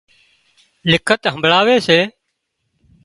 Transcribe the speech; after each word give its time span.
لکت 0.91 1.19
همڀۯاوي 1.33 1.77
سي 1.87 1.99